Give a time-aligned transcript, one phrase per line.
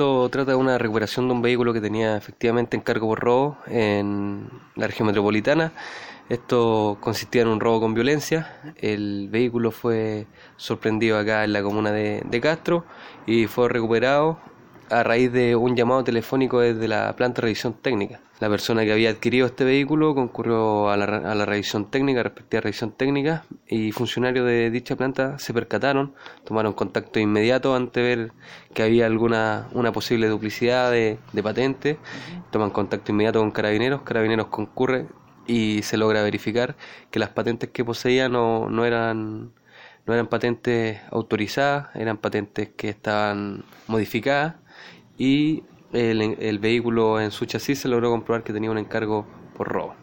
[0.00, 4.48] esto trata de una recuperación de un vehículo que tenía efectivamente encargo por robo en
[4.74, 5.74] la región metropolitana.
[6.30, 8.72] Esto consistía en un robo con violencia.
[8.76, 10.26] El vehículo fue
[10.56, 12.86] sorprendido acá en la comuna de, de Castro
[13.26, 14.38] y fue recuperado
[14.90, 18.20] a raíz de un llamado telefónico desde la planta de revisión técnica.
[18.40, 22.62] La persona que había adquirido este vehículo concurrió a la, a la revisión técnica, respectiva
[22.62, 26.14] revisión técnica, y funcionarios de dicha planta se percataron,
[26.44, 28.32] tomaron contacto inmediato ante ver
[28.74, 31.98] que había alguna una posible duplicidad de, de patente,
[32.50, 35.06] toman contacto inmediato con carabineros, carabineros concurre
[35.46, 36.76] y se logra verificar
[37.10, 39.52] que las patentes que poseía no, no eran
[40.06, 44.56] no eran patentes autorizadas, eran patentes que estaban modificadas
[45.20, 49.68] y el, el vehículo en su chasis se logró comprobar que tenía un encargo por
[49.68, 49.94] robo.